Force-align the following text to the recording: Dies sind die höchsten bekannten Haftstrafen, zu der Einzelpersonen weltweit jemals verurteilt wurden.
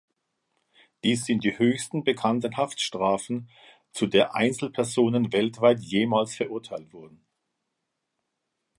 Dies 1.03 1.27
sind 1.27 1.43
die 1.43 1.59
höchsten 1.59 2.03
bekannten 2.03 2.57
Haftstrafen, 2.57 3.51
zu 3.91 4.07
der 4.07 4.33
Einzelpersonen 4.33 5.31
weltweit 5.31 5.79
jemals 5.79 6.33
verurteilt 6.35 6.91
wurden. 6.91 7.23